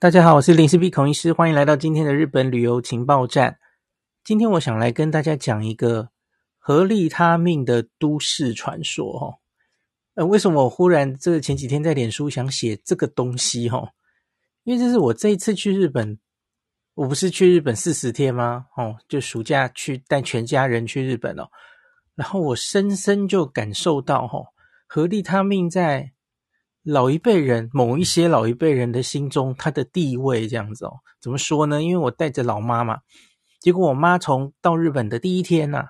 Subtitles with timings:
[0.00, 3.58] 大家好，我是林氏璧孔医师，欢迎来到今天的日本旅游情报站。
[4.22, 6.10] 今天我想来跟大家讲一个
[6.56, 9.34] 合利他命的都市传说哦。
[10.14, 13.88] 呃，为什么我忽然这个前几天在脸书想写这个东西哦？
[14.62, 16.20] 因为这是我这一次去日本，
[16.94, 18.66] 我不是去日本四十天吗？
[18.76, 21.48] 哦，就暑假去带全家人去日本哦。
[22.14, 24.46] 然后我深深就感受到哦，
[24.86, 26.12] 合利他命在。
[26.90, 31.82] 老一辈人，某一些老一辈人的心中，他的地位这样子哦，怎么说呢？
[31.82, 33.00] 因为我带着老妈嘛，
[33.60, 35.88] 结果我妈从到日本的第一天呐、啊，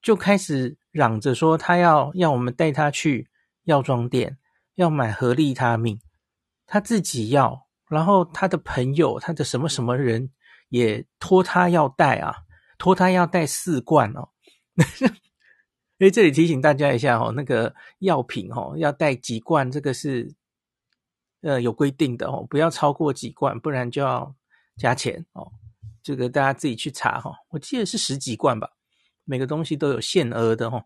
[0.00, 3.28] 就开始嚷着说，她要要我们带她去
[3.64, 4.38] 药妆店，
[4.76, 6.00] 要买合利他命，
[6.64, 10.30] 她自己要，然后她的朋友，她的什么什么人
[10.70, 12.34] 也托她要带啊，
[12.78, 14.30] 托她要带四罐哦。
[15.98, 20.34] 诶，这里提醒大家一下哦，那个药品哦，要带几罐，这个是
[21.40, 24.34] 呃有规定的哦，不要超过几罐，不然就要
[24.76, 25.50] 加钱哦。
[26.02, 28.68] 这个大家自己去查哈，我记得是十几罐吧，
[29.24, 30.84] 每个东西都有限额的哈。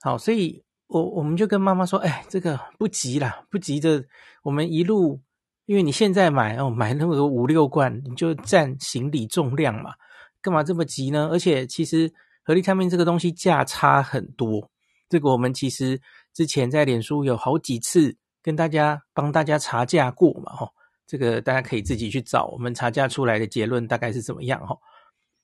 [0.00, 4.04] 好，所以我我们就跟妈妈说，哎，这个不急啦，不急着，
[4.42, 5.22] 我们一路，
[5.66, 9.94] 因为你现在买哦，买那么多五六罐，你就占行李重量嘛，
[10.42, 11.28] 干嘛这么急呢？
[11.30, 12.12] 而且其实。
[12.44, 14.70] 合利他命这个东西价差很多，
[15.08, 16.00] 这个我们其实
[16.34, 20.70] 之前在脸书有好几次跟大家帮大家查价过嘛，哈，
[21.06, 24.76] 这个大家可以自己去找，我们查价出来的结论大概是怎么样，哈。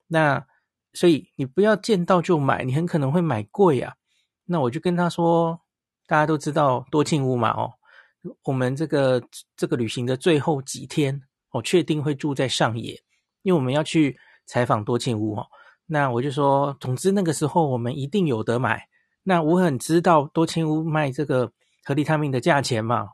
[0.08, 0.44] 那
[0.92, 3.94] 所以你不要见到就买，你很可能会买贵啊。
[4.44, 5.58] 那我就跟他说，
[6.06, 7.72] 大家都知道多庆屋嘛，哦，
[8.44, 9.22] 我们这个
[9.56, 13.00] 这个旅行的最后几天，我确定会住在上野，
[13.42, 15.46] 因为我们要去采访多庆屋，哈。
[15.92, 18.86] 那我就说，总之那个时候我们一定有得买。
[19.24, 21.50] 那我很知道多清屋卖这个
[21.84, 23.08] 合利他命的价钱嘛，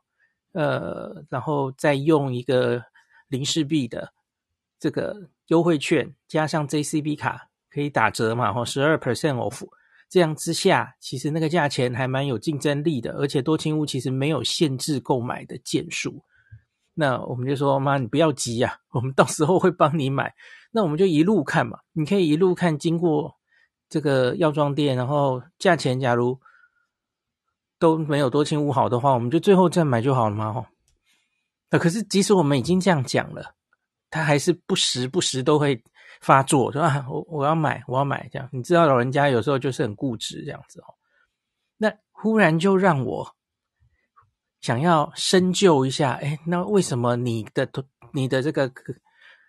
[0.53, 2.83] 呃，然后再用一个
[3.29, 4.13] 林氏璧的
[4.79, 9.67] 这个优惠券，加上 JCB 卡可以打折嘛，吼，十二 percent off。
[10.11, 16.23] 这样之下，其实那个价钱还蛮有竞争力的，而且多清屋其实没有限制购买的件数。
[16.99, 20.35] 那我们就说，妈，你不要急呀，我们到时候会帮你买。
[20.73, 23.35] 那我们就一路看嘛，你可以一路看，经过
[23.91, 26.41] 这个药妆店，然后价钱假如
[27.79, 30.53] 都没有多庆屋好的话，我们就最后再买就好了嘛。
[30.55, 30.67] 哈，
[31.71, 33.55] 那可是即使我们已经这样讲了，
[34.09, 35.83] 他还是不时不时都会
[36.23, 38.49] 发作，说啊，我我要买，我要买这样。
[38.53, 40.95] 你知道老人家有时候就是很固执这样子哦。
[41.77, 43.35] 那忽然就让我
[44.61, 47.69] 想要深究一下，哎，那为什么你的
[48.13, 48.73] 你的这个？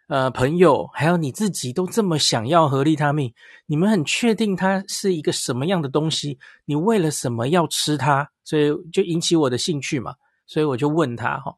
[0.09, 3.33] 呃，朋友，还有你自己都这么想要合利他命，
[3.65, 6.39] 你们很确定它是一个什么样的东西？
[6.63, 8.29] 你为了什么要吃它？
[8.45, 10.15] 所以就引起我的兴趣嘛。
[10.45, 11.57] 所以我就问他哈。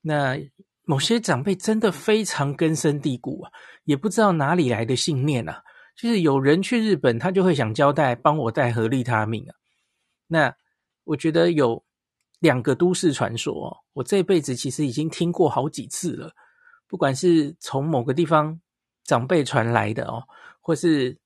[0.00, 0.38] 那
[0.84, 3.50] 某些长辈真的非常根深蒂固啊，
[3.82, 5.60] 也不知道哪里来的信念啊。
[5.96, 9.50] 就是有人去日本，他就会想交代帮我带合利他命啊。
[10.28, 10.54] 那
[11.02, 11.82] 我觉得有
[12.38, 16.32] 两个都市传说，我这辈子其实已经听过好几次了。
[16.86, 18.60] 不管是从某个地方
[19.04, 20.22] 长辈传来的哦，
[20.60, 21.18] 或是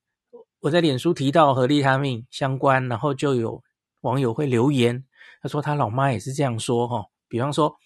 [0.60, 3.62] 我在脸书提到和利他命相关，然后就有
[4.00, 5.04] 网友会留言，
[5.40, 7.04] 他说他老妈也是这样说哈。
[7.28, 7.76] 比方说，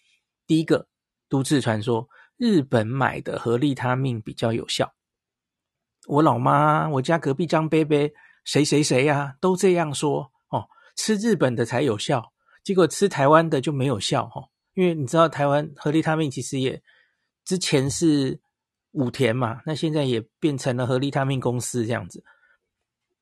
[0.46, 0.86] 第一个
[1.28, 4.92] 都市传说，日本买的和利他命比较有效。
[6.06, 8.10] 我老妈，我家隔壁张伯伯，
[8.44, 12.32] 谁谁谁呀，都这样说哦，吃日本的才有效，
[12.66, 14.42] 结果吃台湾的就没有效哈。
[14.74, 16.82] 因为你知道台湾合利他命其实也。
[17.44, 18.40] 之前是
[18.90, 22.24] 武田嘛，那现在也变成了合利他命公司这样子。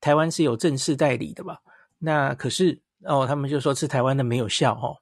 [0.00, 1.60] 台湾是有正式代理的吧？
[1.99, 4.97] 那可是哦，他们就说吃台湾的没有效哦。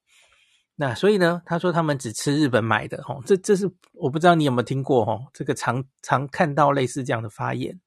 [0.74, 3.22] 那所以呢，他说他们只吃日本买的哦。
[3.24, 7.80] 这这是我不知道你有没有听过哦，这个常常看到类似这样的发言。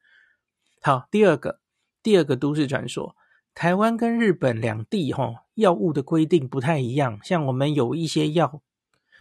[0.81, 1.59] 好，第二个
[2.01, 3.13] 第二个都市传说，
[3.55, 8.61] 台湾跟日本两地哈药物的规定不太一样，像我们有一些药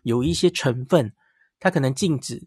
[0.02, 1.14] 有一些成分。
[1.60, 2.46] 它可能禁止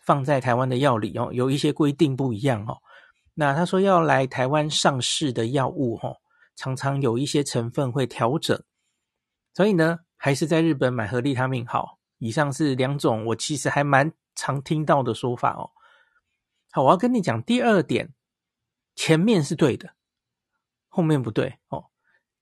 [0.00, 2.78] 放在台湾的药里哦，有一些规定不一样哦。
[3.34, 6.16] 那他说要来台湾上市的药物哦，
[6.54, 8.62] 常常有一些成分会调整，
[9.52, 11.98] 所以呢，还是在日本买合利他命好。
[12.16, 15.68] 以上是两种我其实还蛮常听到的说法哦。
[16.70, 18.14] 好，我要跟你讲第二点，
[18.94, 19.95] 前面是对的，
[20.96, 21.84] 后面不对哦。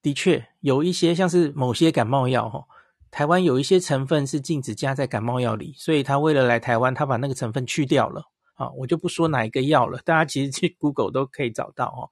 [0.00, 2.66] 的确有一些像是某些感冒药哦。
[3.10, 8.22] 台湾有一些成分是禁止加在感冒药里，所以他为了来台湾，他把那个成分去掉了
[8.54, 8.70] 啊！
[8.70, 12.10] 我就不说哪一个药了，大家其实去 Google 都可以找到哦。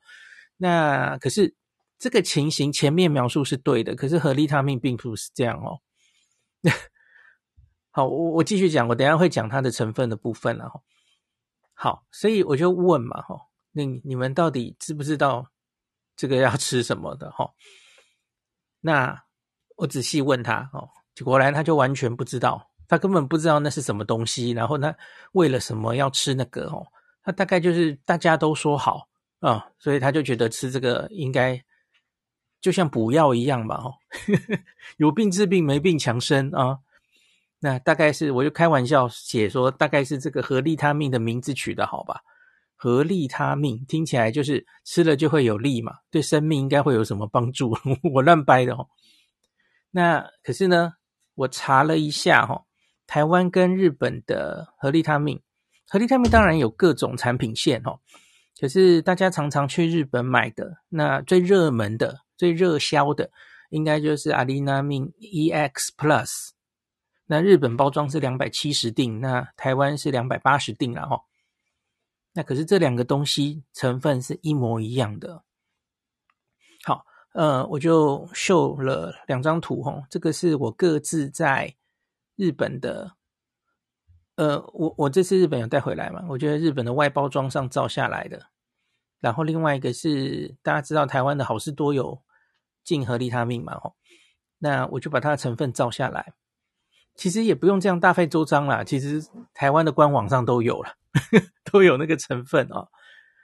[0.56, 1.54] 那可是
[1.98, 5.78] 这个情形前面描述是对的，可是和利他命并不是这样哦。
[7.90, 10.80] 好，我我继续讲，我等下会讲它的成分的部分了哈。
[11.74, 15.48] 好，所以我就问嘛哈，那你们到底知不知道
[16.22, 17.50] 这个要吃什么的哈？
[18.80, 19.24] 那
[19.74, 20.88] 我仔细问他哦，
[21.24, 24.96] 果然他就完全不知道，他根本不知道那是什么东西，然后他
[25.32, 26.86] 为了什么要吃那个哦？
[27.24, 29.08] 他大概就是大家都说好
[29.40, 31.60] 啊，所以他就觉得吃这个应该
[32.60, 33.94] 就像补药一样吧哦，
[34.98, 36.78] 有病治病，没病强身啊。
[37.58, 42.22] 那大概是，我就开玩笑写说，大概是这个合利他命的名字取得好吧？
[42.82, 47.72] 合利他命听起来就是吃了就会有利嘛，对生命应该会有什么帮助？
[48.12, 48.88] 我乱掰的哦。
[49.92, 50.94] 那可是呢，
[51.36, 52.64] 我查了一下哈，
[53.06, 55.40] 台湾跟日本的合利他命，
[55.86, 58.00] 合利他命当然有各种产品线哦，
[58.60, 63.30] 可是大家常常去日本买的，那最热门的、最热销的，
[63.70, 66.48] 应该就是阿利那命 EX Plus。
[67.26, 71.20] 那日本包装是两百七十錠，那台湾是两百八十錠了哈。
[72.32, 75.44] 那可是这两个东西成分是一模一样的。
[76.84, 81.76] 好，呃，我就秀了两张图哦，这个是我各自在
[82.36, 83.12] 日本的，
[84.36, 86.24] 呃，我我这次日本有带回来嘛？
[86.28, 88.48] 我觉得日本的外包装上照下来的。
[89.20, 92.22] 然后另外一个是大家知道台湾的好事多有
[92.82, 93.78] 进合利他命嘛？
[93.78, 93.94] 哈，
[94.58, 96.34] 那我就把它的成分照下来。
[97.14, 99.22] 其实也不用这样大费周章啦，其实
[99.52, 102.88] 台湾的官网上都有了，呵 呵都有那个成分哦。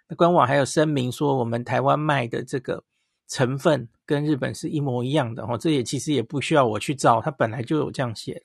[0.08, 2.82] 那官网还有声明说，我们台湾卖的这个
[3.28, 5.58] 成分跟日本是一模一样的哦。
[5.58, 8.42] 这也其实也不需要我去照，它本来就有这样写。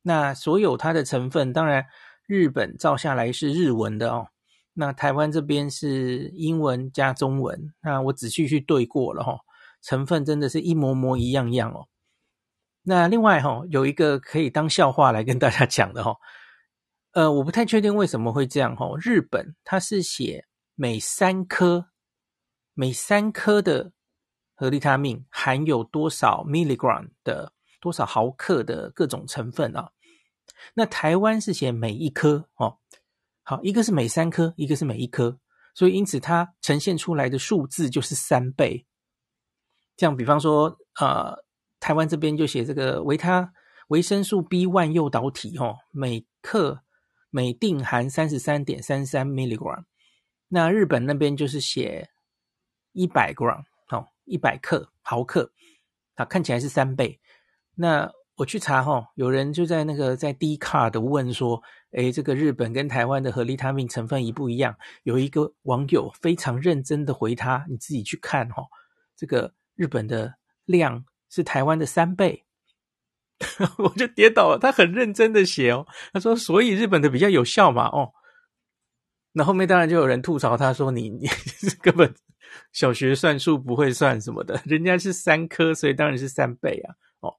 [0.00, 1.84] 那所有它的成分，当然
[2.26, 4.28] 日本照下来是日文的哦。
[4.72, 7.72] 那台湾这边是英文加中文。
[7.82, 9.40] 那我仔细去对过了哈，
[9.82, 11.86] 成分真的是一模模一样样哦。
[12.84, 16.16] 那另外哈，有一个可以当笑话来跟大家讲的哈，
[17.12, 18.86] 呃，我不太确定为什么会这样哈。
[19.00, 21.86] 日本它是写每三颗
[22.74, 23.92] 每三颗的
[24.56, 29.92] 合利他命含有多少 milligram 的多少毫克的各种成分啊？
[30.74, 32.78] 那台湾是写每一颗哦，
[33.44, 35.38] 好，一个是每三颗，一个是每一颗，
[35.72, 38.84] 所以因此它呈现出来的数字就是三倍。
[39.96, 41.44] 这样，比方说呃。
[41.82, 43.52] 台湾这边就写这个维他
[43.88, 46.84] 维生素 B one 诱导体，哦，每克
[47.28, 49.82] 每定含三十三点三三 milligram。
[50.46, 52.08] 那日本那边就是写
[52.92, 55.50] 一百 gram，哦，一百克毫克，
[56.14, 57.18] 啊，看起来是三倍。
[57.74, 64.76] 那我去查，哈，有人就在那个在 Dcard 问说，诶，这个日本跟台湾的合利他命成分一不一样？
[65.02, 68.62] 有一个网友非常认真的回他，你自己去看，哈，
[69.16, 71.04] 这个日本的量。
[71.34, 72.44] 是台湾的三倍，
[73.78, 74.58] 我就跌倒了。
[74.60, 78.12] 他很认真的写哦，他说：“所以日本的比较有效嘛。”哦，
[79.32, 81.26] 那后面当然就有人吐槽他说：“你 你
[81.80, 82.14] 根本
[82.70, 87.34] 小学算术不会算什么的，人家是三颗，所以当然是三倍啊。”哦，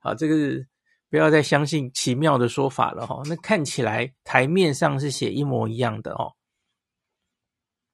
[0.00, 0.68] 好，这个是
[1.08, 3.22] 不要再相信奇妙的说法了哈、哦。
[3.26, 6.34] 那看起来台面上是写一模一样的哦。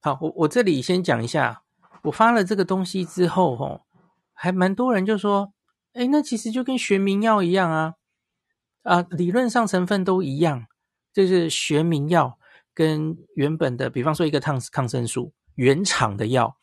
[0.00, 1.62] 好，我我这里先讲一下，
[2.02, 3.85] 我发了这个东西之后，哦。
[4.38, 5.54] 还蛮多人就说，
[5.94, 7.94] 诶，那其实就跟学名药一样啊，
[8.82, 10.66] 啊，理论上成分都一样，
[11.12, 12.38] 就是学名药
[12.74, 16.58] 跟原本的，比方说一个抗抗生素原厂的药，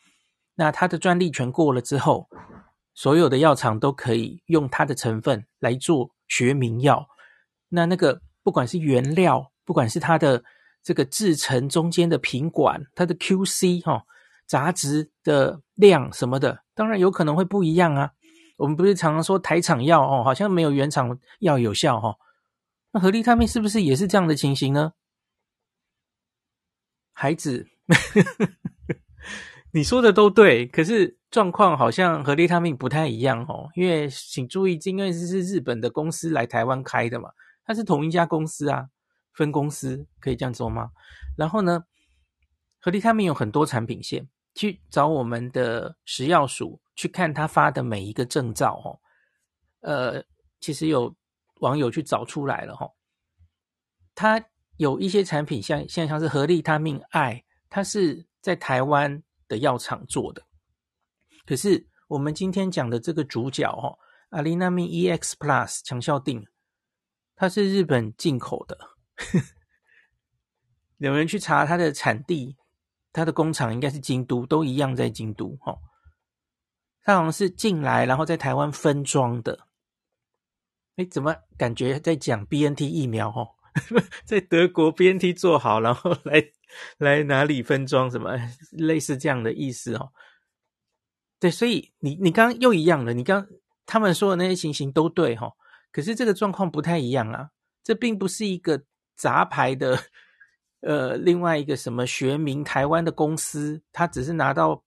[0.55, 2.29] 那它的专利权过了之后，
[2.93, 7.07] 所有的药厂都可以用它的成分来做学名药，
[7.69, 10.43] 那那个不管是原料，不管是它的
[10.83, 14.05] 这个制成中间的品管，它的 QC 哈、
[14.45, 18.11] 杂质的量什么的，当然有可能会不一样啊。
[18.57, 22.15] 我们不是常常说台厂药哦，好像没有原厂药有效哈、哦。
[22.91, 24.93] 那合利他命是不是也是这样的情形呢？
[27.11, 27.67] 孩子，
[29.73, 33.69] 你说的都对，可是状况好像合利他命不太一样哦。
[33.75, 37.31] 因为请注意，因为这是日本的公司来台湾开的嘛，
[37.65, 38.87] 它是同一家公司啊，
[39.33, 40.91] 分公司可以这样说吗？
[41.35, 41.83] 然后呢，
[42.83, 44.29] 合力他命有很多产品线。
[44.55, 49.01] 去找我们的食药署去看他发的每一个证照哦，
[49.79, 50.23] 呃，
[50.59, 51.11] 其实有
[51.61, 52.87] 网友去找出来了哈，
[54.13, 54.45] 他
[54.77, 60.43] 有一些产品像像像是合力他命爱它是在台湾的药厂做的，
[61.47, 63.97] 可是我们今天讲的这个主角哈，
[64.29, 66.45] 阿利那命 EX Plus 强效定，
[67.33, 68.77] 它是日本进口的，
[70.99, 72.55] 有人去查它的产地。
[73.13, 75.77] 它的工厂应该是京都，都一样在京都哈。
[77.03, 79.67] 它好像是进来，然后在台湾分装的。
[80.95, 83.49] 哎，怎么感觉在讲 BNT 疫苗哦？
[84.25, 86.43] 在德国 BNT 做好，然后来
[86.97, 88.37] 来哪里分装什么
[88.71, 90.11] 类似这样的意思哦？
[91.39, 93.47] 对，所以你你刚刚又一样了，你刚
[93.85, 95.51] 他们说的那些情形都对哈，
[95.91, 97.49] 可是这个状况不太一样啊，
[97.83, 98.83] 这并不是一个
[99.15, 99.99] 杂牌的。
[100.85, 104.83] 呃，另外一个什么学名台湾的公司，他只是拿到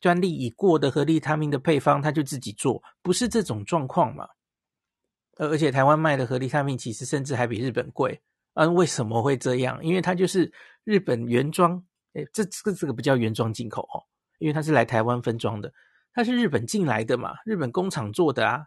[0.00, 4.28] 专利已过的合利他命的配方，他就自己做，不是这种状况嘛？
[5.38, 8.20] 而而且台湾卖的合利他命其实甚至还比日本贵，
[8.52, 9.82] 啊，为什么会这样？
[9.82, 10.52] 因为它就是
[10.84, 14.04] 日本原装，诶，这这个这个不叫原装进口哦，
[14.40, 15.72] 因为它是来台湾分装的，
[16.12, 18.66] 它是日本进来的嘛，日本工厂做的啊。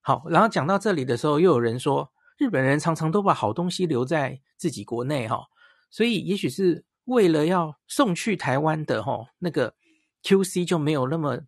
[0.00, 2.10] 好，然后讲到这里的时候，又有人说。
[2.42, 5.46] 日本人常常都把好东西留在自己国内哈，
[5.90, 9.76] 所以也许是为了要送去台湾的哈，那个
[10.24, 11.38] QC 就没有那么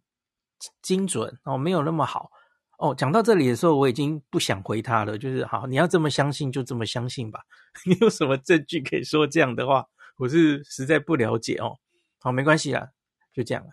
[0.81, 2.31] 精准哦，没有那么好
[2.79, 2.95] 哦。
[2.95, 7.41] 讲到这里的时候，我已经不想回他了，就是好，你要这么相信就这么相信吧。
[7.87, 9.85] 你有什么证据可以说这样的话？
[10.19, 11.81] 我是实在不了解哦。
[12.21, 12.91] 好，没关系啦，
[13.33, 13.71] 就这样了。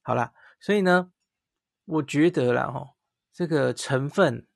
[0.00, 1.10] 好啦，所以呢，
[1.86, 2.90] 我觉得啦哈，
[3.32, 4.46] 这个成分。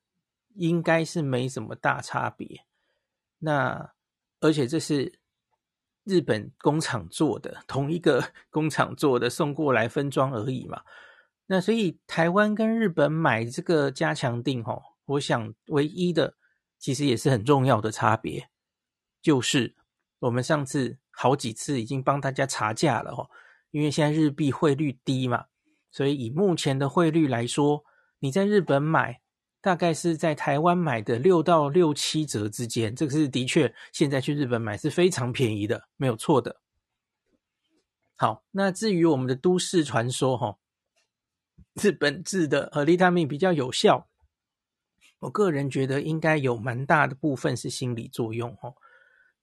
[0.57, 2.65] 应该是没什么大差别，
[3.39, 3.93] 那
[4.41, 5.19] 而且这是
[6.05, 10.83] 日本工厂做的，同一个 工厂做的，送过来分装而已嘛。
[11.47, 16.35] 那所以台湾跟日本买这个加强錠，哈，我想唯一的
[16.79, 18.49] 其实也是很重要的差别，
[19.21, 19.77] 就是
[20.19, 23.29] 我们上次好几次已经帮大家查价了，哈，
[23.71, 25.47] 因为现在日币汇率低嘛，
[25.91, 27.85] 所以以目前的汇率来说，
[28.21, 29.21] 你在日本买。
[29.67, 36.61] 大概是在台湾买的六到六七折之间，这个是的确，现在去日本买是非常便宜的，没有错的。
[38.15, 40.57] 好，那至于我们的都市传说，哈，
[41.83, 44.07] 日本制的和利他命比较有效，
[45.19, 48.73] 我个人觉得应该有蛮大的部分是心理作用，哈，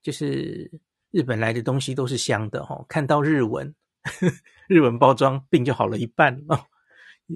[0.01, 0.71] 就是
[1.11, 3.75] 日本来的东西都是香的，哈，看到日文，
[4.69, 6.65] 日文包装，病就好了一半哦。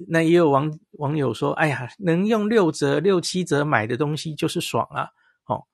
[0.08, 5.08] 那也有网网友说：“哎呀，能用六折、六七折买的东西就是爽啊！”
[5.48, 5.64] 哦，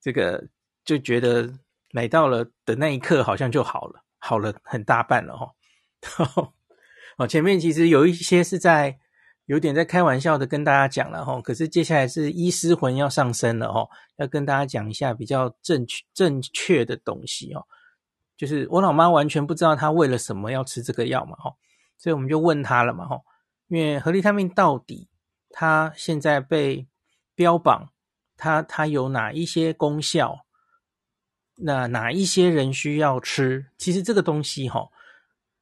[0.00, 0.48] 这个
[0.84, 1.52] 就觉得
[1.92, 5.52] 买到了的那一刻好像就好了，好了很大半了哈。
[7.18, 8.96] 哦，前面其实有一些是在
[9.46, 13.88] 有点在开玩笑的跟大家讲了哈，可是接下来是医师魂要上身了哈，
[14.18, 17.66] 要跟大家讲一下比较正确正确的东西哦。
[18.36, 21.52] 就是我老妈完全不知道她为了什么要吃这个药嘛哈，
[21.98, 23.20] 所以我们就问她了嘛哈。
[23.68, 25.08] 因为合利他命到底
[25.50, 26.86] 它现在被
[27.34, 27.90] 标榜
[28.36, 30.46] 它它有哪一些功效？
[31.56, 33.66] 那哪一些人需要吃？
[33.76, 34.88] 其实这个东西哈，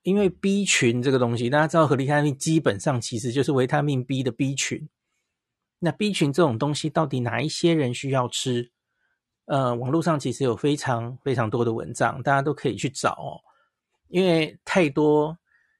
[0.03, 4.89] 因为 B 群这个东西，大家知道合利他命基本上其实就是维他命 B 的 B 群。
[5.79, 8.71] 那 B 群这种东西到底哪一些人需要吃？
[9.47, 13.41] 呃，网络上其实有非常非常多的文章，大家都可以去找哦，
[14.09, 15.37] 因为太多。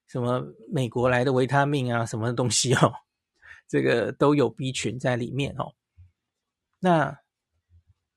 [0.07, 2.93] 什么美国来的维他命啊，什么东西哦，
[3.67, 5.73] 这个都有 B 群在里面哦。
[6.79, 7.19] 那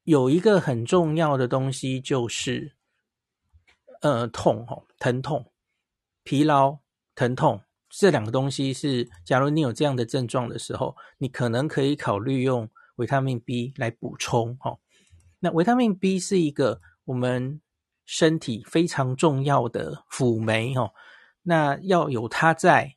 [0.04, 2.76] 有一个很重要的东西就是，
[4.02, 5.52] 呃，痛哦，疼痛、
[6.23, 6.78] 疲劳、
[7.14, 14.78] 疼痛这两个东西是，假如你有这样的症状的时候，你可能可以考虑用维他命 B 来补充哦。
[15.40, 17.61] 那维他命 B 是一个我们
[18.04, 20.92] 身体非常重要的辅酶哦。
[21.42, 22.97] 那要有它在，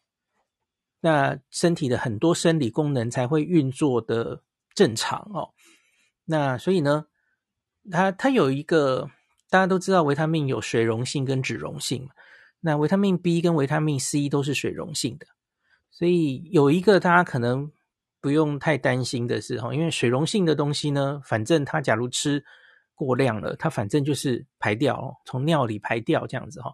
[0.99, 4.41] 那身体的很多生理功能才会运作的
[4.73, 5.53] 正常哦。
[6.25, 7.05] 那所以呢，
[7.91, 9.09] 它它有一个
[9.49, 12.09] 大家都知道，维他命有水溶性跟脂溶性。
[12.65, 15.27] 那维他命 B 跟维他命 C 都是水溶性的，
[15.91, 17.69] 所以有一个大家可能
[18.21, 22.41] 不用太担心的是哈，因为水溶性的东西呢，反正它假如吃
[22.95, 26.73] 过量了，它反正就是排掉，从尿里排掉这样子哈。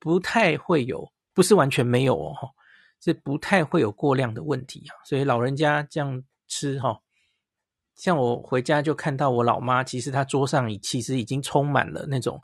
[0.00, 2.34] 不太会有，不是完全没有哦，
[3.00, 4.96] 是不太会有过量的问题啊。
[5.04, 6.98] 所以老人家这样吃哈，
[7.94, 12.42] 像我回家就看到我老妈，其实她桌上其实已经充满了那种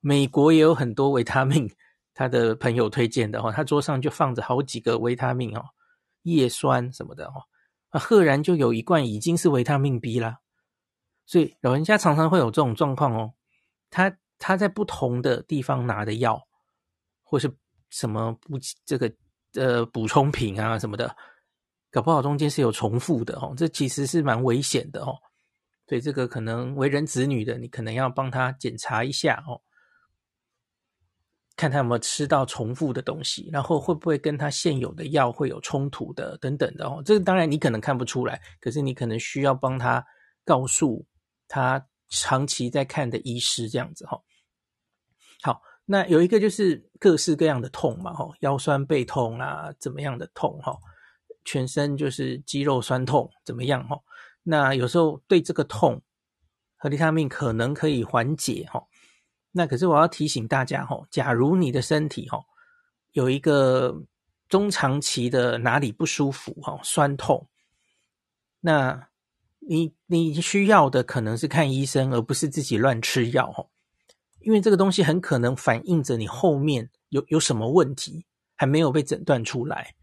[0.00, 1.68] 美国也有很多维他命，
[2.14, 5.64] 她的朋友推荐的哈，她桌上就放着好几个维他命哦，
[6.22, 7.42] 叶酸什么的哈，
[7.88, 10.38] 啊，赫然就有一罐已经是维他命 B 啦。
[11.24, 13.32] 所以老人家常常会有这种状况哦，
[13.88, 16.46] 他他在不同的地方拿的药。
[17.30, 17.48] 或是
[17.90, 19.12] 什么补这个
[19.54, 21.14] 呃补充品啊什么的，
[21.92, 25.16] 搞不好中间是有重复的哦，这其实是蛮危险的哦。
[25.86, 29.62] 所以这个可能为人子女的，你可能要帮他检查一下哦。
[31.54, 37.00] 看他有没有吃到重复的东西，然后会不会跟他现有的药会有冲突的等等的哦。
[37.04, 40.04] 这个当然你可能看不出来，可是你可能需要帮他
[40.44, 41.06] 告诉
[41.46, 44.20] 他长期在看的医师这样子哈。
[45.92, 50.78] 那有一个就是各式各样的痛嘛，哈，腰酸背痛啊，怎么样的痛哈，
[51.44, 53.98] 全身就是肌肉酸痛怎么样哈？
[54.44, 56.00] 那有时候对这个痛，
[56.76, 58.80] 和利他命可能可以缓解哈。
[59.50, 62.40] 那可是我要提醒大家哈，假如你的身体哈
[63.10, 64.00] 有一个
[64.48, 67.48] 中长期的哪里不舒服哈，酸痛，
[68.60, 69.08] 那
[69.58, 73.66] 你你需要的可能是看医生，而不是自己乱吃药哈，
[74.40, 79.94] 因为这个东西很可能反映着你后面有有什么问题还没有被诊断出来。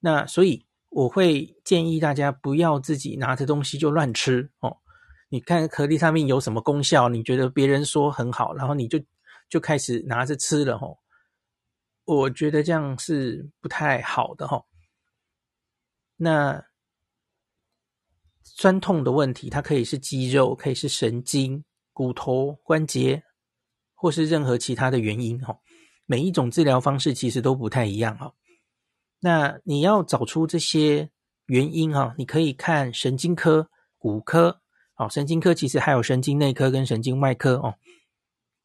[0.00, 4.76] 那所以我会建议大家不要自己拿着东西就乱吃哦。
[5.28, 7.08] 你看颗粒上面有什么功效？
[7.08, 9.00] 你觉得别人说很好，然后你就
[9.48, 10.98] 就开始拿着吃了吼。
[12.04, 14.66] 我觉得这样是不太好的吼。
[16.16, 16.64] 那
[18.42, 23.24] 酸痛的问题，它可以是肌肉，可以是神经、骨头、关节，
[24.04, 25.56] 或是任何其他的原因哈。
[26.04, 28.34] 每一种治疗方式其实都不太一样哈。
[29.20, 31.08] 那你要找出这些
[31.46, 34.60] 原因哈，你可以看神经科、骨科。
[34.92, 37.76] 好，神经科其实还有神经内科跟神经外科哦。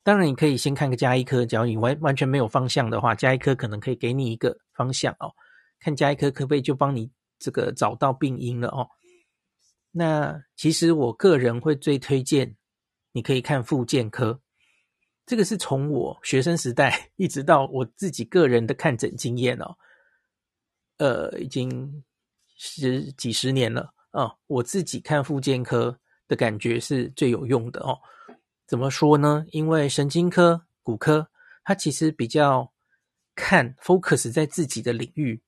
[0.03, 5.31] 当然，你可以先看个加医科，假如你完完全没有方向的话，加医科可能可以给你一个方向哦。
[5.79, 8.89] 看加医科可不可以就帮你这个找到病因了哦。
[9.91, 12.57] 那其实我个人会最推荐
[13.13, 14.41] 你可以看复健科，
[15.29, 19.77] 这个是从我学生时代 一直到我自己个人的看诊经验哦，
[20.97, 22.03] 呃，已经
[22.57, 25.99] 十几十年了啊，我自己看复健科。
[26.29, 27.97] 的感觉是最有用的哦。
[28.67, 29.43] 怎么说呢？
[29.49, 31.27] 因为神经科、骨科，
[31.63, 32.71] 它其实比较
[33.33, 35.41] 看 focus 在自己的领域。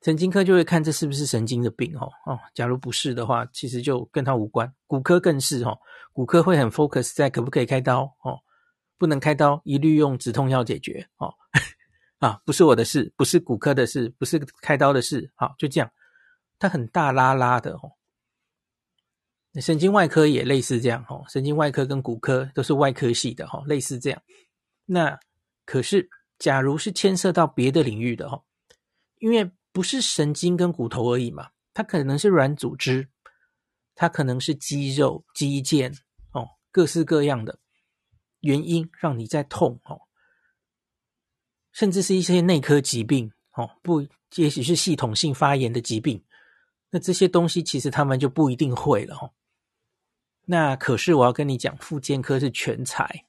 [0.00, 2.08] 神经科就会看这是不是神经的病哦。
[2.24, 4.72] 哦，假如不是的话，其实就跟它无关。
[4.86, 5.76] 骨科更是哦，
[6.12, 8.38] 骨科会很 focus 在可不可以开刀哦，
[8.98, 11.34] 不能开刀，一律用止痛药解决哦。
[12.20, 15.30] 啊，不是我的事，不是骨科的事，不是开刀的事。
[15.34, 15.90] 好，就这样，
[16.58, 17.92] 它很大拉拉的哦。
[19.60, 24.22] 神经外科也类似这样哦，神经外科跟骨科都是外科系的哈，类似这样。
[24.86, 25.18] 那
[25.64, 28.42] 可是，假如是牵涉到别的领域的哦，
[29.18, 33.08] 因为不是神经跟骨头而已嘛，它可能是软组织，
[33.94, 35.94] 它可能是肌肉、肌腱
[36.32, 37.58] 哦，各式各样的
[38.44, 40.00] 原因让你在痛哦，
[41.72, 46.22] 甚至是一些内科疾病哦，不，也许是系统性发炎的疾病，
[46.90, 49.32] 那这些东西其实他们就不一定会了哦。
[50.44, 53.24] 那可是我要跟你讲，复健科是全才，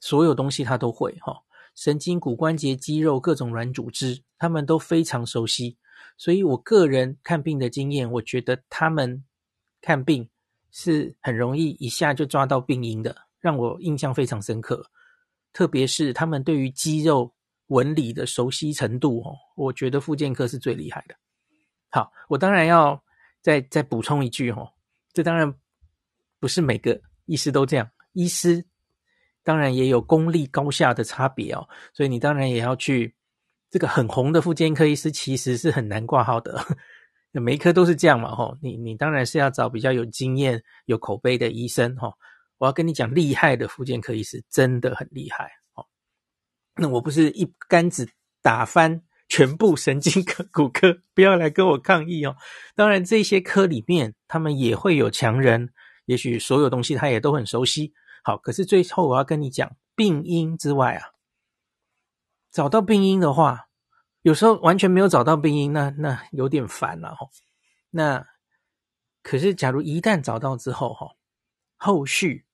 [0.00, 1.42] 所有东西他都会哈，
[1.74, 5.76] 神经、骨关节、肌肉、各种软组织，他们都非常熟悉。
[6.16, 9.22] 所以我个人看病的经验，我觉得他们
[9.82, 10.30] 看病
[10.70, 14.90] 是很容易一下就抓到病因的，让我印象非常深刻。
[15.52, 17.34] 特别是他们对于肌肉
[17.66, 21.14] 纹理的熟悉程度哦，我觉得复健科是最厉害的。
[21.90, 23.04] 好，我当然要
[23.42, 24.72] 再再补充一句哦，
[25.12, 25.54] 这当然。
[26.40, 28.62] 不是每个医师都这样，医师
[29.42, 33.14] 当然也有功力高下的差别哦，所以你当然也要去
[33.70, 36.62] 这个很红的复健科医师，其实是很难挂号的，
[37.32, 42.12] 每一科都是这样嘛，吼，你你当然是要找比较有经验、有口碑的医生，吼，
[42.64, 45.84] 我要跟你讲，厉害的复健科医师真的很厉害，哦，
[46.76, 48.08] 那我不是一竿子
[48.40, 52.36] 打翻全部神经科、骨科， 不要来跟我抗议哦，
[52.74, 55.72] 当然这些科里面他们也会有强人。
[56.06, 61.12] 也许所有东西他也都很熟悉，好，可是最后我要跟你讲病因之外啊，
[62.50, 63.68] 找到病因的话，
[64.20, 67.26] 有时候完全没有找到病因，那那有点烦了哈。
[67.88, 68.26] 那
[69.22, 71.08] 可是假如一旦找到之后哈，
[71.76, 72.44] 后续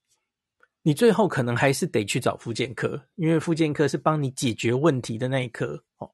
[0.82, 6.10] 你最后可能还是得去找复健科，因为复健科是帮你解决问题的那一科哦，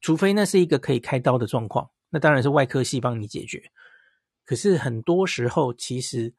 [0.00, 3.62] 除非那是一个可以开刀的状况，那当然是外科系帮你解决。
[4.44, 6.34] 可是很多时候其实。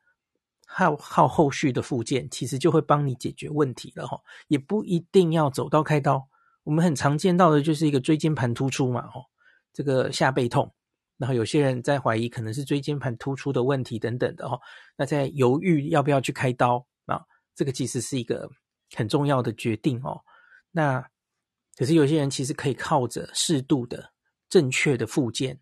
[0.72, 6.30] 靠靠后续的复健，其实就会帮你解决问题了哈，也不一定要走到开刀。
[6.64, 9.20] 我们很常见到的就是一个椎间盘突出嘛，哈，
[9.74, 10.72] 这个下背痛，
[11.18, 14.60] 然后有些人在怀疑可能是椎间盘突出的问题等等的哈，
[14.96, 16.86] 那在犹豫要不要去开刀，
[17.60, 18.50] 这个其实是一个
[18.96, 20.22] 很重要的决定哦。
[20.72, 21.06] 那
[21.76, 24.14] 可是有些人其实可以靠着适度的
[24.50, 25.60] 正确的复健，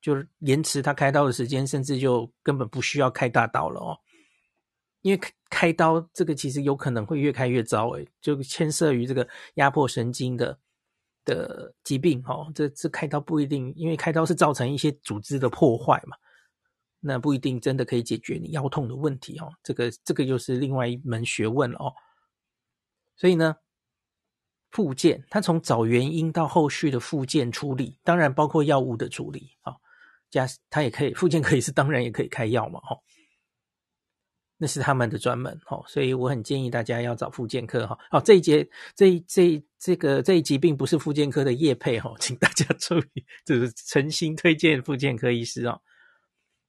[0.00, 3.96] 就是延迟他开刀的时间，甚至就根本不需要开大刀了哦。
[5.02, 10.58] 因为开开刀这个其实有可能会越开越糟，诶，就牵涉于这个压迫神经的
[11.24, 16.16] 的疾病，哦，这这开刀不一定，因为开刀是造成一些组织的破坏嘛，
[17.00, 21.92] 那不一定真的可以解决你腰痛的问题，哦，这个这个又是另外一门学问，哦，
[23.16, 23.56] 所以呢，
[24.70, 29.74] 复健它从找原因到后续的复健处理，当然包括药物的处理，啊，
[30.30, 32.98] 加它也可以复健，可以是当然也可以开药嘛，哈。
[34.62, 37.98] 那是他们的专门哦，所以我很建议大家要找复健科哈。
[38.10, 45.80] 好，这一节这一这一这个这一集并不是复健科的业配哈，请大家注意，就是诚心推荐复健科医师哦。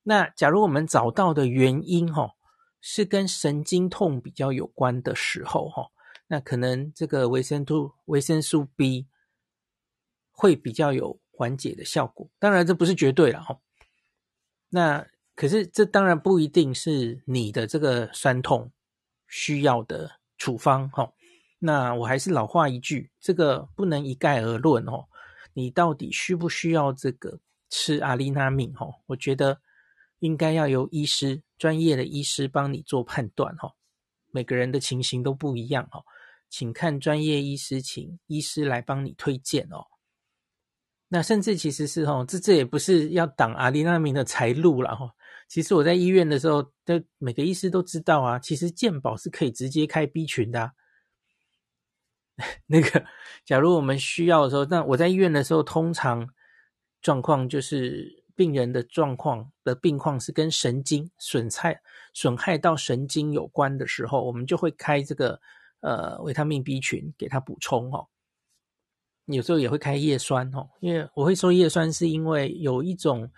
[0.03, 2.31] 那假如我们找到的原因哈
[2.79, 5.87] 是跟神经痛比较有关的时候哈，
[6.27, 9.07] 那可能这个维生素维生素 B
[10.31, 13.59] 会比较有缓解的效果，当然这不是绝对了哈。
[14.69, 18.71] 那可是，这当然不一定是你的这个酸痛
[19.27, 21.11] 需要的处方哈。
[21.59, 25.05] 那我还是老话一句，这个不能一概而论哦。
[25.53, 28.93] 你到底需不需要这个吃阿利那命哦？
[29.07, 29.59] 我觉得
[30.21, 33.73] 应该要由医师，专业的医师帮你做判断哈。
[34.31, 36.01] 每个人的情形都不一样哈，
[36.49, 39.85] 请看专业医师，请医师来帮你推荐哦。
[41.09, 45.13] 那甚至其实是哈，这这也不是要挡阿利那命的财路了哈。
[45.49, 48.39] 其实我在医院的时候，的每个医师都知道啊。
[48.39, 50.71] 其实健保是可以直接开 B 群的。
[52.67, 53.05] 那个，
[53.43, 56.29] 假如我们需要的时候，那我在医院的时候，通常
[57.01, 61.81] 状况就是病人的状况的病况是跟神经损害
[62.13, 65.39] 损害到神经有关的时候，我们就会开这个
[65.81, 68.07] 呃维他命 B 群给他补充哦。
[69.25, 73.31] 有时候也会开叶酸哦，因为我会说叶酸是因为有一种。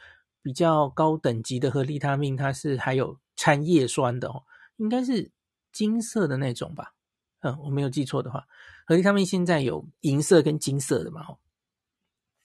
[0.46, 4.44] 比较高等级的合利他命，它是还有掺叶酸的哦，
[4.76, 5.32] 应该是
[5.72, 6.94] 金色的那种吧？
[7.40, 8.46] 嗯，我没有记错的话，
[8.86, 11.22] 合利他命现在有银色跟金色的嘛？
[11.30, 11.40] 哦，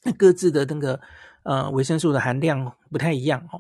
[0.05, 1.01] 那各自的那个
[1.49, 3.59] 呃维生素的含量不太一样哦。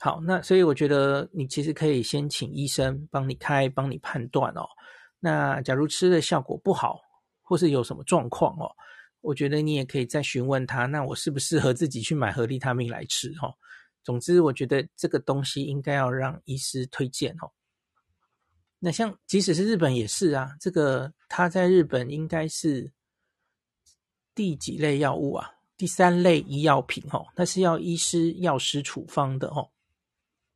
[0.00, 4.66] 好，那所以我觉得你其实可以先请医生帮你开，帮你判断哦。
[5.20, 7.00] 那假如吃的效果不好，
[7.42, 8.70] 或是有什么状况哦。
[9.20, 13.30] 我觉得你也可以再询问他，那我适不适合自己去买合利他命来吃？
[13.34, 13.52] 哈，
[14.02, 17.52] 总之我觉得这个东西应该要让医师推荐哦。
[18.78, 22.90] 那像即使是日本也是啊，这个他在日本应该是
[24.34, 25.57] 第几类药物啊？
[25.78, 29.70] 第三类医药品哦，那是要医师药师处方的哦。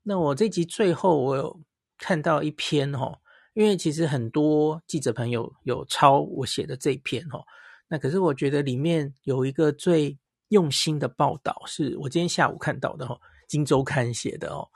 [0.02, 1.60] 那我这集最后我有
[1.96, 3.20] 看到一篇哦，
[3.54, 7.44] 因为其实很多记者朋友有抄我写的这篇哦。
[7.86, 13.14] 那可是我觉得里面有一个最用心的报道，是我今天下午看到的哦，
[13.46, 14.68] 《金周刊》写的哦，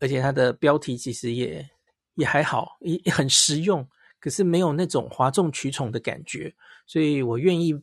[0.00, 1.68] 而且它的标题其实也
[2.14, 3.86] 也还好，也很实用，
[4.18, 6.54] 可是没有那种哗众取宠的感觉，
[6.86, 7.78] 所以我愿意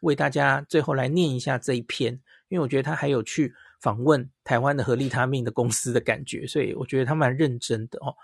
[0.00, 2.12] 为大家最后来念一下这一篇，
[2.48, 8.14] 因为我觉得他还有去访问台湾的合利他命的公司的感觉，所以我觉得他蛮认真的哦。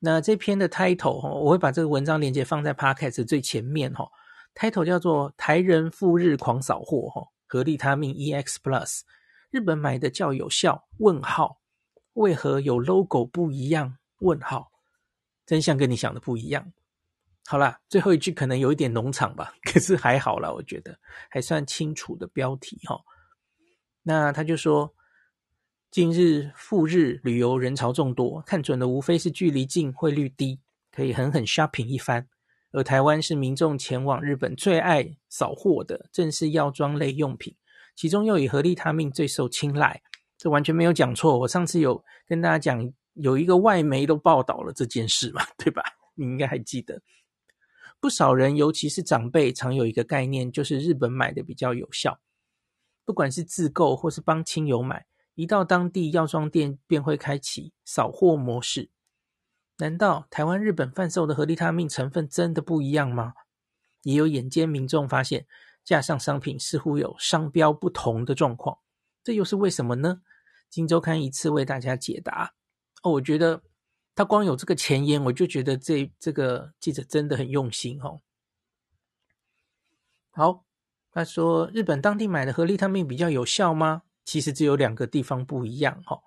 [0.00, 4.08] 那这篇的 title 哈，我会把这个文章链接放在 podcast 最前面哈。
[4.54, 9.00] title 叫做“台人赴日狂扫货”哈，合利他命 EX Plus，
[9.50, 10.88] 日本买的较有效？
[10.98, 11.60] 问号，
[12.14, 13.98] 为何有 logo 不一样？
[14.20, 14.70] 问号，
[15.46, 16.72] 真相跟你想的不一样。
[17.50, 20.98] 好啦，最后一句可能有一点农场吧，可是还好啦，我觉得
[21.30, 23.00] 还算清楚的标题哈。
[24.02, 24.94] 那他就说。
[25.90, 30.60] 近日赴日旅游人潮众多，看准的无非是距离近、汇率低，
[30.92, 32.28] 可以狠狠 shopping 一番。
[32.72, 37.56] 而台湾是民众前往日本最爱扫货的，正是药妆类用品，
[37.96, 40.02] 其中又以合利他命最受青睐。
[40.36, 41.38] 这完全没有讲错。
[41.38, 45.82] 我上次有跟大家讲，有一个外媒都报道了这件事嘛，对吧？
[46.14, 47.00] 你应该还记得。
[48.00, 52.20] 不少人，尤其是长辈，常有一个概念，就是日本买的比较有效，
[53.04, 55.06] 不管是自购或是帮亲友买。
[55.34, 58.90] 一到当地药妆店，便会开启扫货模式。
[59.76, 63.34] 难道台湾、日本贩售的合利他命成分真的不一样吗？
[64.02, 65.46] 也有眼尖民众发现，
[65.84, 68.78] 架上商品似乎有商标不同的状况，
[69.22, 70.22] 这又是为什么呢？
[70.68, 72.54] 今周刊一次为大家解答。
[73.02, 73.62] 哦，我觉得
[74.18, 78.20] 他光有这个前言，我就觉得这这个记者真的很用心哦。
[80.30, 80.64] 好，
[81.12, 84.02] 他说日本当地买的合利他命比较有效吗？
[84.24, 86.20] 其实只有两个地方不一样哈，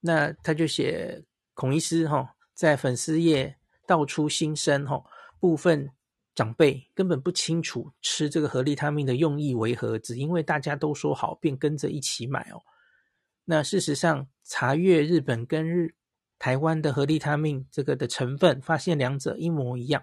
[0.00, 5.02] 那他就写孔医师哈，在粉丝页道出心声哈，
[5.40, 5.90] 部分
[6.34, 12.60] 长辈根本不清楚吃这个合利他命的用意为何，只因为大家都说好，便跟着一起买哦。
[13.46, 15.94] 那事实上，查阅日本跟日
[16.42, 20.02] 台湾的合利他命这个的成分，发现两者一模一样。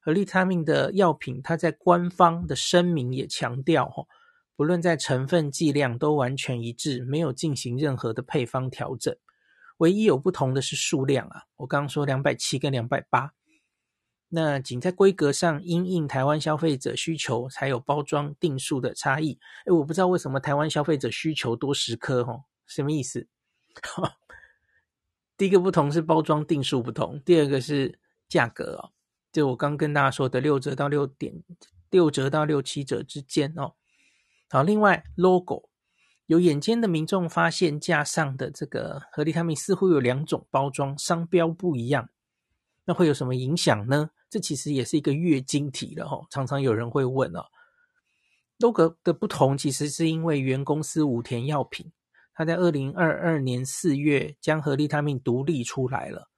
[0.00, 4.08] 合利他命的药品，它在官方的声明也强调，哦，
[4.56, 9.16] 不论在成分剂量都完全一致，没有进行任何的配方调整。
[9.76, 13.32] 唯一有不同的是数量啊，我刚刚说两百七跟两百八，
[14.30, 19.38] 那仅在规格上因应台湾消费者需求才有包装定数的差异。
[19.66, 23.28] 诶，我不知道为什么台湾消费者需求多十颗，哦，什么意思？
[25.38, 27.98] 第一个不同是包装定数不同，第二个是
[28.28, 28.90] 价格哦，
[29.32, 31.42] 就我刚跟大家说的六折到六点
[31.88, 33.72] 六折到六七折之间哦。
[34.50, 35.70] 好，另外 logo。
[36.26, 42.10] 有眼尖的民众发现架上的这个合利他命似乎有两种包装，商标不一样，
[42.84, 44.10] 那会有什么影响呢？
[44.28, 47.46] 这其实也是一个月经题了哦，常常有人会问哦。
[48.58, 51.90] logo 的不同其实是因为原公司武田药品，
[52.38, 56.28] 它在二零二二年四月将和利他命独立出来了，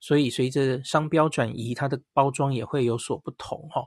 [0.00, 3.86] 所以随着商标转移，它的包装也会有所不同哈。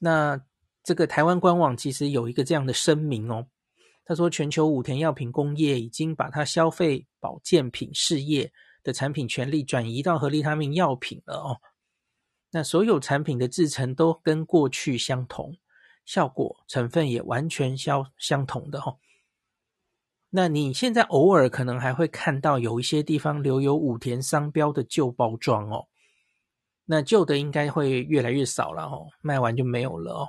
[0.00, 0.44] 那
[0.82, 3.46] 这个台湾官网其实有一个这样的声明哦。
[4.04, 11.60] 他说：“全球武田药品工业已经把它消费保健品事业的产品权利转移到和利他命药品了哦。
[12.50, 15.56] 那所有产品的制成都跟过去相同，
[16.04, 18.98] 效果成分也完全相相同的哦。
[20.34, 25.84] 那你现在偶尔可能还会看到有一些地方留有武田商标的旧包装哦。
[26.86, 30.28] 那旧的应该会越来越少了哦，卖完就没有了哦。”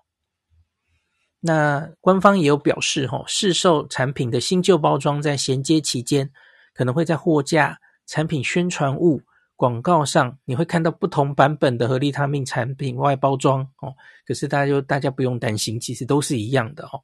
[1.39, 6.29] 那官方也有表示，吼，市售产品的新旧包装在衔接期间，
[6.73, 9.21] 可能会在货架、产品宣传物、
[9.55, 13.95] 广告上，你会看到不同版本的合利他命产品外包装，哦，
[14.27, 17.01] 可是大家就大家不用担心，其实都是一样的，哦。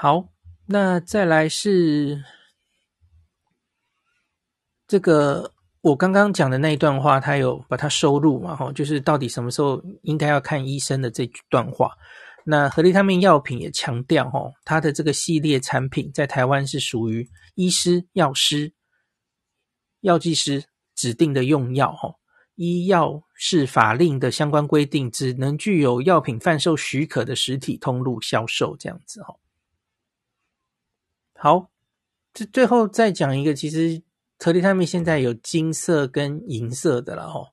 [0.00, 0.28] 好，
[0.66, 2.22] 那再来是
[4.86, 5.52] 这个。
[5.80, 8.54] 我刚刚讲的那一段话，他有把它收录嘛？
[8.54, 11.90] 哈，就是到底什么时候应该要看医生的这段话。
[12.44, 18.72] 那合利他命药品也强调，哈，它的这个系列产品在台湾是属于医师、药师、
[20.02, 22.14] 药剂师指定的用药，哈，
[22.54, 29.34] 医药是法令的相关规定，只能具有药品贩售许可的实体通路销售，这样子，哈。
[31.38, 31.70] 好，
[32.34, 34.02] 这最后再讲一个，其实。
[34.40, 37.48] 合利他命现在有金色跟银色的了哦，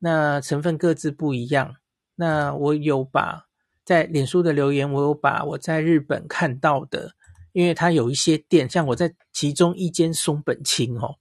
[0.00, 1.76] 那成分各自不一样。
[2.14, 3.46] 那我有把
[3.86, 7.14] 在脸书的留言，我有把我在日本看到的，
[7.52, 11.16] 因为它有一些店，像我在其中一间松本清哦，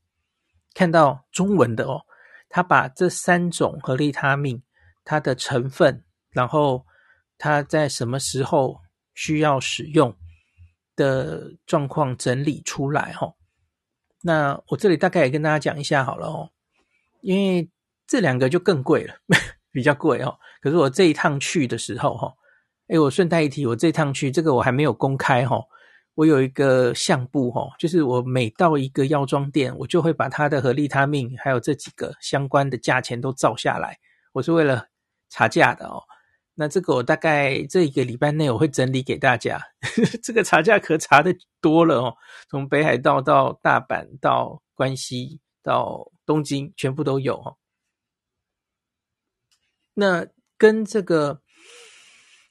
[0.74, 2.02] 看到中文的哦，
[2.50, 4.62] 他把这三种和利他命
[5.06, 6.86] 它的成分，然后
[7.38, 8.82] 它在什么时候
[9.14, 10.14] 需要使用
[10.96, 13.34] 的状况整理出来哈。
[14.22, 16.50] 那我这里大概也跟大家讲一下好了哦，
[17.22, 17.70] 因为
[18.08, 19.16] 这两个就更贵了，
[19.72, 20.40] 比较贵哦。
[20.62, 22.34] 可是我这一趟去的时候哈，
[22.88, 25.62] 诶，我顺带一提，我这趟去这个我还没有公开哈，
[26.16, 34.00] 我有一个相簿哈，就是我每到一个药妆店，我就会把它的和利他命还有这几个相关的价钱都照下来，
[34.34, 34.88] 我是为了
[35.30, 36.02] 查价的哦。
[36.58, 39.62] 那这个我大概这一个礼拜内我会整理给大家，
[40.24, 42.16] 这个查价可查的多了哦，
[42.50, 47.58] 从北海道到大阪到关西到东京全部都有哦。
[49.94, 51.42] 那跟这个，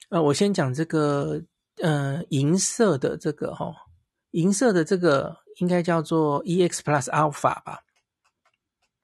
[0.09, 1.43] 呃，我先讲这个，
[1.81, 3.73] 呃，银色的这个哈，
[4.31, 7.81] 银色的这个应该叫做 EX Plus Alpha 吧，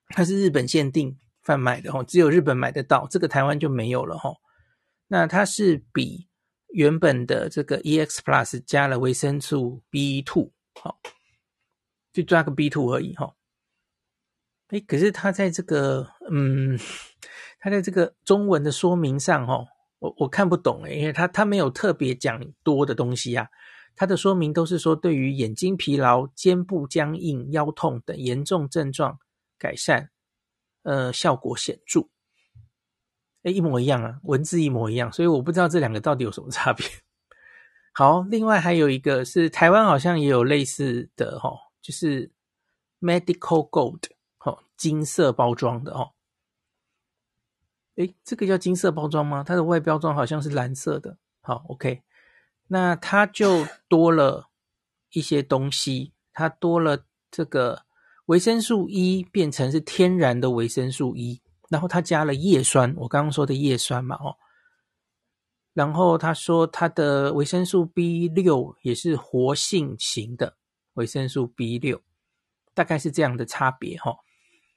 [0.10, 4.32] 它是日本限定贩卖的哦，只有日本买得到，这个台湾就没有了哈。
[5.14, 6.30] 那它是比
[6.70, 11.02] 原本的这个 EX Plus 加了维生素 B two，好，
[12.14, 13.36] 就抓个 B two 而已哈。
[14.70, 16.80] 诶，可是它在这个，嗯，
[17.60, 19.66] 它在这个中文的说明上，哈，
[20.00, 23.50] 我我看不懂诶，因为它它没有特别讲多的东西啊。
[23.98, 29.20] 它的说明都是说，对于眼睛疲劳、肩部僵硬、腰痛等严重症状
[29.58, 30.10] 改善，
[30.84, 32.08] 呃，效果显著。
[33.44, 36.86] 诶，一模一样啊，文字一模一样，所以我不知道这两个到底有什么差别。
[37.94, 41.52] 好，另外还有一个是台湾好像也有类似的哈，
[41.82, 42.32] 就是
[43.02, 44.04] Medical Gold
[44.38, 46.12] 哈，金色包装的哈。
[47.96, 49.44] 诶，这个叫金色包装吗？
[49.44, 51.18] 它的外包装好像是蓝色的。
[51.42, 52.04] 好，OK，
[52.68, 54.50] 那它就多了
[55.12, 57.86] 一些东西，它多了这个
[58.28, 61.42] 维生素 E 变成是天然的维生素 E。
[61.72, 64.36] 然后它加了叶酸，我刚刚说的叶酸嘛，哦，
[65.72, 70.58] 然后他说他的维生素 B 六也是活性型的
[70.96, 72.02] 维生素 B 六，
[72.74, 74.18] 大概是这样的差别哈。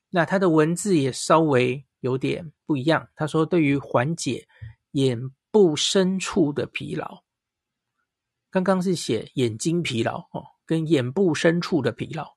[0.09, 3.09] 那他的文字也稍微有点不一样。
[3.17, 4.47] 他说对于缓解
[4.93, 5.19] 眼
[5.51, 7.25] 部深处的疲劳，
[8.51, 12.34] 刚刚是写眼睛疲劳哦，跟眼部深处的疲劳。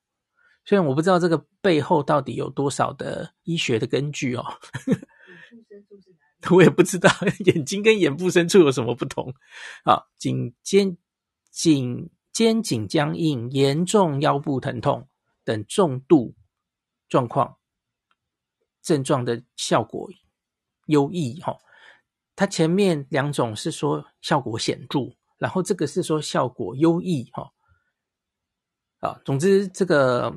[0.68, 4.44] 虽然我不知道这个背后到底有多少的医学的根据哦。
[6.52, 7.10] 我也不知道
[7.46, 9.32] 眼睛跟眼部深处有什么不同。
[9.84, 10.98] 啊，颈肩
[11.50, 15.08] 颈肩颈僵硬、严重腰部疼痛
[15.42, 16.34] 等重度
[17.08, 17.56] 状况
[18.82, 20.10] 症状的效果
[20.84, 21.40] 优异。
[21.40, 21.56] 哈，
[22.36, 27.30] 它前面两种是说效果显著，然后这个是说效果优异。
[27.32, 27.50] 哈，
[29.00, 30.30] 啊，总之这个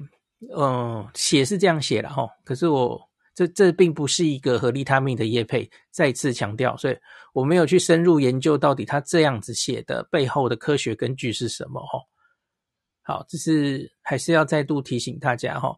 [0.56, 3.10] 嗯写是这样写的哈，可是我。
[3.34, 6.98] 这这并不是一个合利他命的业配，再次强调，所以
[7.32, 12.00] 我没有去深入研究到底他这样子写的背后的科学根据是什么哈。
[13.02, 15.74] 好，这是还是要再度提醒大家哈，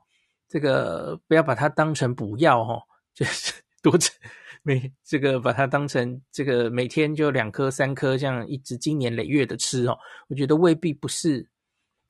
[0.50, 2.82] 这个不要把它当成补药哈，
[3.14, 4.12] 就是 多吃
[4.64, 9.96] 每这个把它当成这个每天就两颗三颗这样一直经年累月的吃哦，
[10.28, 11.48] 我觉得未必不是。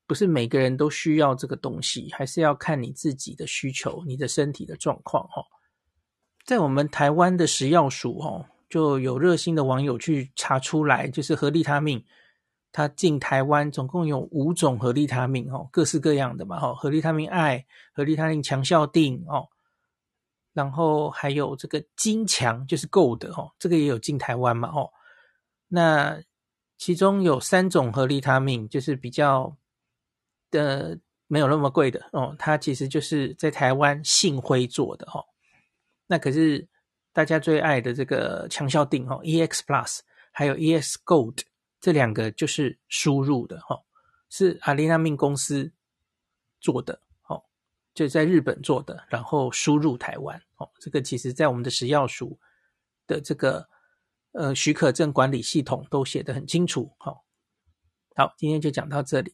[0.05, 5.41] 不是每个人都需要这个东西，还是要看你自己的需求、你的身体的状况哈。
[6.45, 12.03] 在我们台湾的食药署哦，就有热心的网友去查出来，就是合利他命，
[12.73, 19.47] 它进台湾总共有五种合利他命哦，各式各样的嘛哈，合利他命爱、合利他命强效定哦，
[20.51, 24.91] 然后还有这个金强，就是 Gold 哦，这个也有进台湾嘛哦。
[25.69, 26.21] 那
[26.77, 29.55] 其中有三种合利他命，就是比较。
[30.53, 35.25] 的没有那么贵的哦，它其实就是在台湾信辉做的哈、哦。
[36.05, 36.67] 那可是
[37.11, 39.99] 大家最爱的这个强效定、哦、，EX Plus
[40.31, 41.39] 还有 EX Gold
[41.79, 43.81] 这两个就是输入的哈、哦，
[44.29, 45.73] 是阿丽娜命公司
[46.61, 47.43] 做的哦，
[47.95, 50.69] 就在日本做的，然后输入台湾哦。
[50.79, 52.39] 这个其实在我们的食药署
[53.07, 53.67] 的这个
[54.33, 56.93] 呃许可证管理系统都写得很清楚。
[56.99, 57.17] 好、哦，
[58.15, 59.33] 好，今天就讲到这里。